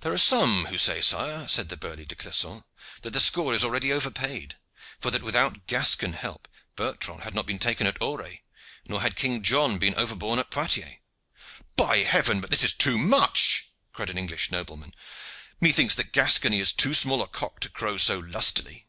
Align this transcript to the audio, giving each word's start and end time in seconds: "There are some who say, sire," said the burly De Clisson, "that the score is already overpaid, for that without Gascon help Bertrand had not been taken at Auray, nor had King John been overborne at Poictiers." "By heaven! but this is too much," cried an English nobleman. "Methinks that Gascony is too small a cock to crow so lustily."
"There 0.00 0.14
are 0.14 0.16
some 0.16 0.64
who 0.70 0.78
say, 0.78 1.02
sire," 1.02 1.46
said 1.46 1.68
the 1.68 1.76
burly 1.76 2.06
De 2.06 2.14
Clisson, 2.14 2.64
"that 3.02 3.10
the 3.12 3.20
score 3.20 3.52
is 3.52 3.62
already 3.62 3.92
overpaid, 3.92 4.56
for 4.98 5.10
that 5.10 5.22
without 5.22 5.66
Gascon 5.66 6.14
help 6.14 6.48
Bertrand 6.74 7.22
had 7.24 7.34
not 7.34 7.44
been 7.46 7.58
taken 7.58 7.86
at 7.86 8.00
Auray, 8.00 8.40
nor 8.88 9.02
had 9.02 9.14
King 9.14 9.42
John 9.42 9.76
been 9.76 9.94
overborne 9.94 10.38
at 10.38 10.50
Poictiers." 10.50 10.94
"By 11.76 11.98
heaven! 11.98 12.40
but 12.40 12.48
this 12.48 12.64
is 12.64 12.72
too 12.72 12.96
much," 12.96 13.68
cried 13.92 14.08
an 14.08 14.16
English 14.16 14.50
nobleman. 14.50 14.94
"Methinks 15.60 15.94
that 15.96 16.12
Gascony 16.12 16.58
is 16.58 16.72
too 16.72 16.94
small 16.94 17.20
a 17.20 17.28
cock 17.28 17.60
to 17.60 17.68
crow 17.68 17.98
so 17.98 18.20
lustily." 18.20 18.88